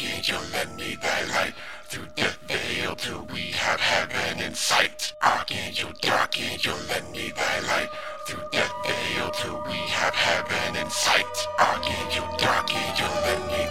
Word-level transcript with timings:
Archangel, 0.00 0.40
lend 0.54 0.76
me 0.76 0.96
thy 0.96 1.24
light. 1.24 1.52
Through 1.84 2.06
death 2.16 2.38
veil 2.48 2.96
till 2.96 3.28
we 3.34 3.52
have 3.52 3.78
heaven 3.78 4.40
in 4.40 4.54
sight. 4.54 5.12
Archangel, 5.20 5.92
Archangel, 6.10 6.76
lend 6.88 7.10
me 7.12 7.30
thy 7.36 7.60
light. 7.68 7.90
Through 8.26 8.44
death 8.50 8.72
veil 8.86 9.30
till 9.30 9.62
we 9.68 9.76
have 9.76 10.14
heaven 10.14 10.76
in 10.76 10.88
sight. 10.88 11.46
Archangel, 11.58 12.24
Archangel, 12.24 13.12
lend 13.26 13.46
me 13.48 13.69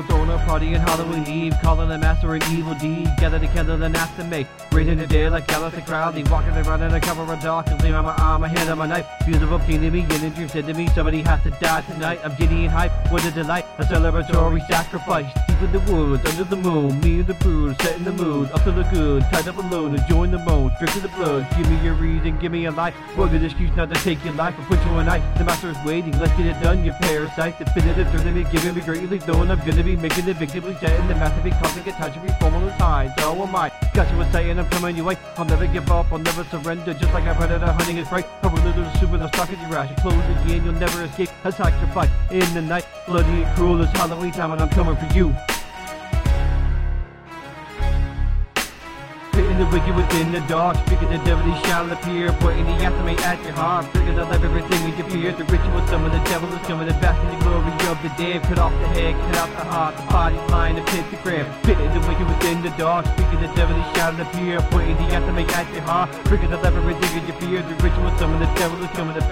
I'm 0.00 0.06
throwing 0.06 0.30
a 0.30 0.38
party 0.46 0.74
on 0.74 0.80
Halloween 0.80 1.28
Eve, 1.28 1.54
calling 1.60 1.90
a 1.90 1.98
master 1.98 2.34
an 2.34 2.42
evil 2.50 2.72
deed. 2.72 3.06
Gather 3.18 3.38
together 3.38 3.76
the 3.76 3.84
ask 3.98 4.16
to 4.16 4.24
make. 4.24 4.46
Raising 4.72 4.96
the 4.96 5.06
dead 5.06 5.30
like 5.30 5.46
Aleister 5.48 5.84
Crowley. 5.84 6.22
Walking 6.24 6.56
around 6.56 6.80
in 6.80 6.94
a 6.94 7.00
cover 7.00 7.30
of 7.30 7.38
dark. 7.42 7.66
And 7.66 7.94
on 7.94 8.04
my 8.06 8.14
arm, 8.16 8.40
my 8.40 8.48
hand 8.48 8.70
on 8.70 8.78
my 8.78 8.86
knife. 8.86 9.06
Beautiful 9.26 9.58
king 9.58 9.82
to 9.82 9.90
me, 9.90 10.00
and 10.00 10.24
a 10.24 10.30
dream 10.30 10.48
said 10.48 10.66
to 10.68 10.72
me, 10.72 10.88
somebody 10.94 11.20
has 11.20 11.42
to 11.42 11.50
die 11.50 11.82
tonight. 11.82 12.18
I'm 12.24 12.34
giddy 12.36 12.64
and 12.64 12.70
hype, 12.70 13.12
what 13.12 13.26
a 13.26 13.30
delight. 13.30 13.66
A 13.76 13.82
celebratory 13.82 14.66
sacrifice. 14.68 15.49
In 15.60 15.72
the 15.72 15.92
woods, 15.92 16.24
under 16.24 16.44
the 16.44 16.56
moon. 16.56 16.98
Me 17.00 17.16
and 17.16 17.26
the 17.26 17.34
brood, 17.34 17.78
set 17.82 17.94
in 17.98 18.04
the 18.04 18.12
mood. 18.12 18.50
Up 18.52 18.64
to 18.64 18.72
the 18.72 18.82
good, 18.84 19.22
tied 19.24 19.46
up 19.46 19.58
alone, 19.58 19.94
enjoying 19.94 20.30
the 20.30 20.38
moan. 20.38 20.72
Drinking 20.78 21.02
the 21.02 21.08
blood, 21.08 21.46
give 21.54 21.68
me 21.68 21.78
your 21.84 21.92
reason, 21.92 22.38
give 22.38 22.50
me 22.50 22.64
a 22.64 22.70
life. 22.70 22.94
What 23.14 23.30
good 23.30 23.44
excuse 23.44 23.70
not 23.76 23.92
to 23.92 24.00
take 24.00 24.24
your 24.24 24.32
life 24.34 24.58
or 24.58 24.62
put 24.64 24.82
you 24.86 24.92
on 24.92 25.06
ice. 25.10 25.22
The 25.36 25.44
master 25.44 25.68
is 25.68 25.76
waiting, 25.84 26.18
let's 26.18 26.32
get 26.32 26.46
it 26.46 26.58
done, 26.62 26.82
you 26.82 26.92
parasite. 26.92 27.58
Definitive, 27.58 28.34
me, 28.34 28.44
giving 28.50 28.74
me 28.74 28.80
greatly, 28.80 29.20
knowing 29.28 29.50
I'm 29.50 29.58
gonna 29.58 29.84
be 29.84 29.96
making 29.96 30.28
it 30.28 30.38
victimly. 30.38 30.78
And 30.80 31.10
the 31.10 31.14
master 31.14 31.42
be 31.42 31.50
causing 31.50 31.84
touch, 31.84 32.14
be 32.22 32.32
formal 32.40 32.66
as 32.66 32.80
high. 32.80 33.14
So 33.18 33.42
am 33.42 33.54
I. 33.54 33.70
Got 33.92 34.10
you 34.10 34.20
a 34.22 34.32
saying, 34.32 34.58
I'm 34.58 34.66
coming 34.70 34.96
your 34.96 35.04
way. 35.04 35.18
I'll 35.36 35.44
never 35.44 35.66
give 35.66 35.90
up, 35.90 36.10
I'll 36.10 36.18
never 36.18 36.42
surrender. 36.44 36.94
Just 36.94 37.12
like 37.12 37.26
a 37.26 37.34
predator 37.34 37.70
hunting 37.70 37.96
his 37.96 38.08
prey. 38.08 38.24
I 38.42 38.46
will 38.46 38.62
little 38.62 38.90
super 38.94 39.18
the 39.18 39.28
stock 39.28 39.52
of 39.52 39.60
your. 39.60 39.84
You 39.84 39.96
close 39.96 40.24
again, 40.40 40.64
you'll 40.64 40.72
never 40.72 41.04
escape. 41.04 41.28
A 41.44 41.52
sacrifice 41.52 42.10
in 42.30 42.54
the 42.54 42.62
night. 42.62 42.86
Bloody 43.06 43.42
and 43.42 43.56
cruel 43.56 43.82
as 43.82 43.90
Halloween 43.90 44.32
time, 44.32 44.52
and 44.52 44.62
I'm 44.62 44.70
coming 44.70 44.96
for 44.96 45.14
you. 45.14 45.34
The 49.60 49.66
wicked 49.66 49.94
within 49.94 50.32
the 50.32 50.40
dark, 50.48 50.74
speaking 50.86 51.10
the 51.10 51.18
devil 51.18 51.44
he 51.44 51.52
shall 51.68 51.84
appear, 51.92 52.32
pointing 52.40 52.64
the 52.64 52.80
athame 52.80 53.20
at 53.20 53.44
your 53.44 53.52
heart, 53.52 53.84
bringing 53.92 54.16
to 54.16 54.24
life 54.24 54.42
everything 54.42 54.88
in 54.88 54.96
your 54.96 55.06
fear. 55.10 55.32
The 55.32 55.44
ritual 55.44 55.86
summon 55.86 56.10
the 56.12 56.24
devil 56.30 56.48
is 56.48 56.66
coming 56.66 56.88
to 56.88 56.94
bask 56.94 57.20
the 57.50 57.74
glory 57.74 57.86
of 57.90 57.98
the 58.02 58.10
dead. 58.16 58.42
Cut 58.42 58.58
off 58.58 58.72
the 58.72 58.88
head, 58.88 59.14
cut 59.14 59.36
out 59.36 59.50
the 59.58 59.64
heart, 59.64 59.96
the 59.96 60.02
body 60.12 60.36
flying 60.48 60.76
the 60.76 60.82
pentagram. 60.82 61.46
Hitting 61.64 61.92
the 61.94 62.00
wicked 62.06 62.26
within 62.28 62.62
the 62.62 62.70
dark, 62.78 63.06
speaking 63.06 63.40
the 63.40 63.52
devil 63.54 63.74
he 63.74 63.84
shall 63.94 64.14
appear, 64.20 64.60
pointing 64.70 64.96
the 64.96 65.08
athame 65.14 65.48
at 65.50 65.66
your 65.72 65.82
heart, 65.82 66.10
bringing 66.24 66.50
to 66.50 66.56
life 66.56 66.74
everything 66.74 67.12
in 67.18 67.26
your 67.26 67.36
fear. 67.40 67.62
The 67.62 67.74
ritual 67.82 68.10
summon 68.18 68.40
the 68.40 68.50
devil 68.54 68.82
is 68.82 68.90
coming 68.90 69.14
the 69.14 69.24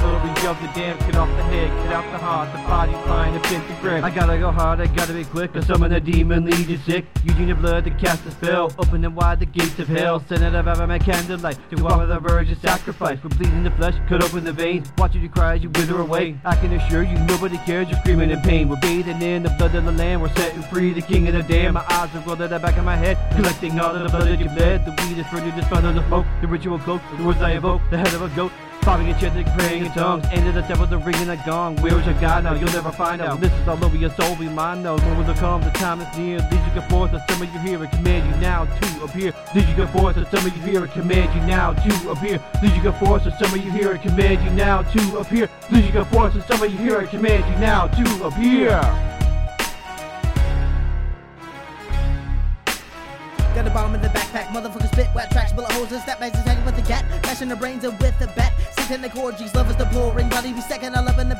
glory 0.00 0.30
of 0.46 0.60
the 0.62 0.70
dead. 0.74 0.98
Cut 1.00 1.16
off 1.16 1.28
the 1.28 1.42
head, 1.44 1.70
cut 1.84 1.92
out 1.92 2.12
the 2.12 2.18
heart, 2.18 2.52
the 2.52 2.58
body 2.68 2.92
flying 3.04 3.34
the 3.34 3.40
pentagram. 3.40 4.04
I 4.04 4.10
gotta 4.10 4.38
go 4.38 4.50
hard, 4.50 4.80
I 4.80 4.86
gotta 4.86 5.12
be 5.12 5.24
quick, 5.24 5.56
I 5.56 5.60
summon 5.60 5.90
the 5.90 6.00
demon 6.00 6.44
lead 6.44 6.66
you 6.66 6.78
sick, 6.78 7.04
using 7.24 7.48
your 7.48 7.56
blood 7.56 7.84
to 7.84 7.90
cast 7.90 8.24
a 8.26 8.30
spell, 8.30 8.66
open 8.78 8.96
opening 8.96 9.14
wide 9.14 9.40
the 9.40 9.46
gates 9.46 9.78
of 9.78 9.88
hell. 9.88 10.22
Send 10.28 10.42
it 10.42 10.54
up 10.54 10.66
out 10.66 10.88
my 10.88 10.98
candlelight 10.98 11.58
to 11.70 11.86
offer 11.86 12.06
the 12.06 12.18
virgin 12.18 12.56
sacrifice. 12.60 13.18
For 13.20 13.28
bleeding 13.28 13.62
the 13.62 13.70
flesh, 13.72 13.94
cut 14.08 14.24
open 14.24 14.44
the 14.44 14.52
veins. 14.52 14.90
Watching 14.96 15.22
you 15.22 15.28
cry 15.28 15.56
as 15.56 15.62
you 15.62 15.70
wither 15.70 16.00
away. 16.00 16.38
I 16.44 16.56
can 16.56 16.72
assure 16.72 17.02
you, 17.02 17.18
nobody 17.26 17.58
cares. 17.66 17.88
You're 17.90 17.98
screaming 17.98 18.30
in 18.30 18.40
pain. 18.40 18.68
We're 18.68 18.76
bathing 18.76 19.20
in 19.20 19.42
the 19.42 19.50
blood 19.50 19.74
of 19.74 19.84
the 19.84 19.92
Lamb. 19.92 20.20
We're 20.20 20.34
setting 20.36 20.62
free 20.62 20.92
the 20.92 21.02
King 21.02 21.26
of 21.26 21.34
the 21.34 21.42
Damned. 21.42 21.74
My 21.74 21.84
eyes 21.90 22.14
are 22.14 22.20
rolled 22.20 22.40
at 22.40 22.50
the 22.50 22.58
back 22.60 22.78
of 22.78 22.84
my 22.84 22.96
head, 22.96 23.18
collecting 23.34 23.78
all 23.80 23.94
of 23.94 24.02
the 24.02 24.08
blood 24.08 24.28
that 24.28 24.38
you 24.38 24.48
bled. 24.48 24.84
The 24.86 24.92
weed 24.92 25.18
is 25.18 25.26
burning, 25.30 25.54
just 25.56 25.68
found 25.68 25.84
on 25.84 25.96
the 25.96 26.06
smoke. 26.06 26.26
The 26.40 26.46
ritual 26.46 26.78
cloak, 26.78 27.02
the 27.18 27.24
words 27.24 27.42
I 27.42 27.52
evoke, 27.52 27.82
the 27.90 27.98
head 27.98 28.14
of 28.14 28.22
a 28.22 28.28
goat. 28.36 28.52
Bobbing 28.86 29.08
and 29.08 29.18
chanting, 29.20 29.44
praying 29.58 29.84
in 29.84 29.90
tongues. 29.90 30.24
End 30.30 30.46
of 30.46 30.54
the 30.54 30.60
devil, 30.60 30.86
the 30.86 30.96
ringing 30.98 31.28
a 31.28 31.36
gong. 31.44 31.74
Where 31.82 31.98
is 31.98 32.06
your 32.06 32.14
God 32.20 32.44
now? 32.44 32.54
You'll 32.54 32.70
never 32.70 32.92
find 32.92 33.20
out. 33.20 33.40
This 33.40 33.52
is 33.52 33.66
all 33.66 33.84
over 33.84 33.96
your 33.96 34.10
soul, 34.10 34.36
be 34.36 34.48
mine 34.48 34.84
now. 34.84 34.96
When 34.96 35.18
will 35.18 35.28
it 35.28 35.36
come? 35.38 35.60
The 35.60 35.70
time 35.70 36.00
is 36.00 36.16
near. 36.16 36.38
Did 36.38 36.64
you 36.64 36.72
go 36.72 36.82
forth? 36.82 37.10
The 37.10 37.26
summon 37.26 37.52
you 37.52 37.58
here 37.58 37.82
and 37.82 37.90
command 37.90 38.32
you 38.32 38.40
now 38.40 38.64
to 38.64 39.02
appear. 39.02 39.34
Did 39.52 39.68
you 39.68 39.74
go 39.74 39.88
forth? 39.88 40.14
The 40.14 40.24
summon 40.30 40.54
you 40.54 40.60
here 40.60 40.84
and 40.84 40.92
command 40.92 41.34
you 41.34 41.44
now 41.48 41.72
to 41.72 42.10
appear. 42.10 42.40
Did 42.62 42.76
you 42.76 42.82
go 42.84 42.92
forth? 42.92 43.24
The 43.24 43.36
summon 43.36 43.60
you 43.60 43.72
here 43.72 43.90
and 43.90 44.00
command 44.00 44.44
you 44.44 44.50
now 44.52 44.82
to 44.82 45.18
appear. 45.18 45.50
Did 45.68 45.84
you 45.84 45.90
go 45.90 46.04
forth? 46.04 46.34
The 46.34 46.42
summon 46.42 46.70
you 46.70 46.78
here 46.78 47.00
and 47.00 47.08
command 47.08 47.44
you 47.52 47.58
now 47.58 47.88
to 47.88 48.24
appear. 48.24 48.80
Got 53.52 53.66
a 53.66 53.70
bomb 53.70 53.96
in 53.96 54.00
the 54.00 54.10
backpack, 54.36 54.48
motherfuckers 54.48 54.92
spit 54.92 55.08
wet 55.14 55.30
tracks, 55.30 55.52
bullet 55.52 55.70
holes 55.72 55.92
and 55.92 56.02
snap 56.02 56.20
bags 56.20 56.38
attacking 56.40 56.64
with 56.64 56.76
the 56.76 56.82
gat, 56.82 57.04
mashing 57.22 57.48
the 57.48 57.56
brains 57.56 57.84
and 57.84 57.98
with 58.00 58.18
the 58.18 58.26
bat. 58.28 58.52
Satanic 58.72 59.16
orgies, 59.16 59.54
lovers 59.54 59.76
deploring, 59.76 60.28
body 60.28 60.52
be 60.52 60.60
second, 60.60 60.94
all 60.94 61.08
up 61.08 61.18
in 61.18 61.28
the. 61.28 61.36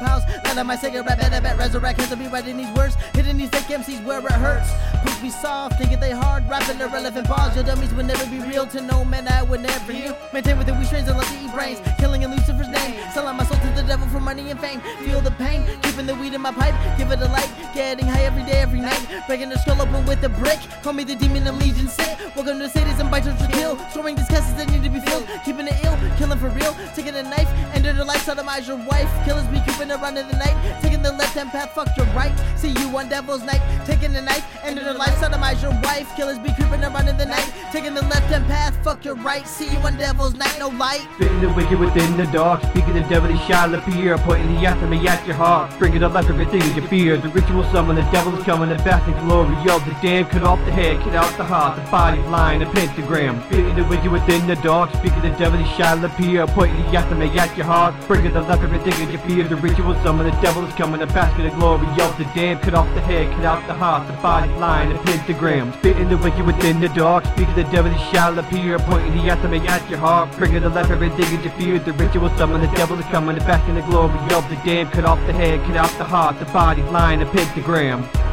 Light 0.57 0.59
on 0.59 0.67
my 0.67 0.77
cigarette, 0.77 1.19
better 1.19 1.41
bet 1.41 1.59
resurrect, 1.59 1.99
hands 1.99 2.11
to 2.11 2.17
be 2.17 2.27
writing 2.29 2.57
these 2.57 2.71
words, 2.77 2.97
hitting 3.13 3.37
these 3.37 3.51
fake 3.51 3.69
MCs 3.79 4.05
where 4.05 4.21
it 4.21 4.33
hurts. 4.33 4.71
Push 5.03 5.23
me 5.23 5.31
soft, 5.31 5.79
thinking 5.79 6.01
they 6.01 6.11
hard, 6.11 6.49
rapping 6.49 6.81
irrelevant 6.81 7.29
bars. 7.29 7.55
Your 7.55 7.65
dummies 7.65 7.93
would 7.95 8.07
never 8.07 8.25
be 8.27 8.39
real 8.39 8.67
to 8.69 8.81
no 8.81 9.05
man, 9.05 9.29
I 9.29 9.43
would 9.43 9.61
never 9.61 9.93
heal. 9.93 10.17
Maintain 10.33 10.57
with 10.57 10.67
the 10.67 10.75
we 10.75 10.85
strains 10.85 11.09
and 11.09 11.19
love 11.19 11.29
to 11.29 11.45
eat 11.45 11.53
brains, 11.53 11.81
killing 11.99 12.23
in 12.23 12.31
Lucifer's 12.31 12.69
name, 12.69 12.95
selling 13.13 13.37
my 13.37 13.45
soul 13.45 13.59
to 13.59 13.69
the 13.75 13.83
devil 13.83 14.07
for 14.09 14.21
money 14.21 14.51
and 14.51 14.61
fame. 14.61 14.81
Feel 15.05 15.21
the 15.21 15.33
pain, 15.33 15.67
keeping 15.83 16.07
the 16.07 16.15
weed 16.15 16.33
in 16.33 16.41
my 16.41 16.53
pipe, 16.53 16.75
give 16.97 17.11
it 17.11 17.21
a 17.21 17.29
light, 17.29 17.51
getting 17.77 18.07
high 18.07 18.23
every 18.23 18.43
day, 18.45 18.59
every 18.63 18.81
night, 18.81 19.07
breaking 19.27 19.51
the 19.51 19.59
skull 19.59 19.81
open 19.83 20.07
with 20.07 20.25
a 20.25 20.31
brick. 20.31 20.59
Call 20.83 20.95
me 20.95 21.05
the 21.05 21.15
demon 21.15 21.47
of 21.47 21.59
Legion 21.59 21.89
Sik. 21.89 22.17
Welcome 22.35 22.59
to 22.59 22.71
cities 22.71 22.99
and 22.99 23.11
biters 23.11 23.37
to 23.39 23.49
kill. 23.53 23.77
Storing 23.91 24.17
these 24.17 24.29
cases 24.29 24.55
that 24.55 24.71
need 24.71 24.83
to 24.83 24.89
be 24.89 25.01
filled. 25.01 25.29
Keeping 25.45 25.67
it 25.69 25.77
ill, 25.85 25.97
killing 26.17 26.39
for 26.39 26.49
real. 26.49 26.75
Taking 26.95 27.15
a 27.15 27.23
knife, 27.23 27.51
enter 27.75 27.93
the 27.93 28.05
life, 28.05 28.25
sodomize 28.25 28.67
your 28.67 28.79
wife. 28.89 29.11
Killers 29.27 29.47
be 29.49 29.61
creeping 29.61 29.91
around 29.91 30.17
in 30.17 30.27
the 30.27 30.39
night. 30.41 30.57
Taking 30.81 31.03
the 31.03 31.13
left 31.13 31.35
hand 31.35 31.51
path, 31.51 31.71
fuck 31.75 31.89
your 31.99 32.07
right. 32.17 32.33
See 32.57 32.73
you 32.81 32.89
on 32.97 33.11
devil's 33.11 33.45
night. 33.45 33.61
Taking 33.85 34.15
the 34.15 34.23
knife, 34.23 34.45
enter 34.65 34.83
the 34.83 34.95
life, 34.95 35.15
sodomize 35.21 35.61
your 35.61 35.77
wife. 35.83 36.09
Killers 36.17 36.39
be 36.39 36.55
creeping 36.55 36.83
around 36.83 37.09
in 37.09 37.19
the 37.19 37.27
night. 37.27 37.53
Taking 37.73 37.93
the 37.93 38.03
left 38.03 38.33
hand 38.33 38.47
path, 38.47 38.75
fuck 38.83 39.05
your 39.05 39.17
right. 39.17 39.47
See 39.47 39.71
you 39.71 39.79
on 39.81 39.99
devil's 39.99 40.35
night, 40.35 40.57
no 40.59 40.69
light. 40.69 41.07
Spitting 41.17 41.43
the 41.43 41.53
wicked 41.53 41.79
within 41.79 42.17
the 42.17 42.25
dark, 42.33 42.63
speaking 42.71 42.95
the 42.95 43.07
devil 43.13 43.31
he 43.31 43.39
shall 43.47 43.75
appear, 43.75 44.17
pointing 44.19 44.55
the 44.55 44.63
athame 44.63 45.07
at 45.07 45.27
your 45.27 45.37
heart, 45.37 45.79
bringing 45.79 46.01
to 46.01 46.09
life 46.09 46.31
everything 46.31 46.63
you 46.75 46.89
fear. 46.89 47.19
The 47.19 47.29
ritual 47.29 47.66
summon, 47.73 47.97
the 47.97 48.03
devil's 48.11 48.39
is 48.39 48.45
coming, 48.45 48.69
the 48.69 48.77
back 48.77 49.07
and 49.07 49.19
glory 49.27 49.55
of 49.71 49.85
the 49.85 49.97
damned. 50.03 50.29
Cut 50.31 50.43
off 50.43 50.59
the 50.65 50.73
head, 50.73 50.99
cut 51.01 51.15
out 51.15 51.37
the 51.37 51.45
heart, 51.45 51.77
the 51.77 51.91
body 51.91 52.21
flying 52.23 52.63
a 52.63 52.67
pentagram. 52.67 53.43
Spitting 53.47 53.75
the 53.75 53.85
wicked 53.85 54.11
within 54.11 54.47
the 54.47 54.57
dark, 54.57 54.91
speaking 54.95 55.23
the 55.23 55.35
devil 55.39 55.59
he 55.59 55.69
shall 55.77 56.03
appear, 56.05 56.47
pointing 56.47 56.77
the 56.77 56.99
athame 56.99 57.37
at 57.37 57.57
your 57.57 57.67
heart, 57.67 57.95
bringing 58.07 58.33
to 58.33 58.41
life 58.43 58.63
everything 58.63 58.93
that 58.93 59.13
you 59.13 59.19
fear. 59.19 59.45
The 59.49 59.57
ritual 59.57 59.95
summon, 60.03 60.27
the 60.27 60.37
devil 60.43 60.65
is 60.65 60.75
coming, 60.75 61.01
the 61.01 61.07
basket 61.07 61.47
of 61.47 61.55
glory 61.55 61.87
of 62.01 62.17
the 62.19 62.25
damned. 62.35 62.63
Cut 62.63 62.75
off 62.75 62.93
the 62.95 63.01
head, 63.01 63.33
cut 63.35 63.45
out 63.45 63.67
the 63.67 63.75
heart, 63.75 64.07
the 64.07 64.15
body 64.15 64.53
flying 64.55 64.93
a 64.93 64.99
pentagram. 65.03 65.73
Spitting 65.75 66.09
the 66.09 66.19
wicked 66.19 66.47
within 66.47 66.81
the 66.81 66.89
dark, 66.91 67.25
speaking 67.27 67.55
the 67.55 67.65
devil 67.65 67.91
he 67.91 67.99
shall 68.13 68.39
appear, 68.39 68.79
pointing 68.79 69.13
the 69.17 69.29
athame 69.33 69.67
at 69.69 69.89
your 69.91 69.99
heart, 69.99 70.31
bringing 70.37 70.63
to 70.63 70.69
life 70.69 70.91
everything 70.91 71.27
that 71.35 71.45
you 71.45 71.51
fear. 71.59 71.79
The 71.79 71.93
ritual 71.95 72.31
summon, 72.37 72.61
the 72.61 72.73
devil 72.77 72.99
is 72.99 73.07
coming, 73.07 73.39
the 73.39 73.45
back 73.45 73.67
in 73.69 73.75
the 73.75 73.83
glory 73.83 74.19
of 74.35 74.49
the 74.49 74.57
damned. 74.65 74.93
Cut 74.93 75.05
off 75.05 75.19
the 75.27 75.33
head, 75.33 75.61
cut 75.67 75.77
out 75.77 75.91
the 75.99 76.05
heart, 76.05 76.39
the 76.39 76.47
body 76.47 76.83
flying 76.83 77.23
a 77.23 77.27
pentagram. 77.27 77.56
Instagram. 77.57 78.26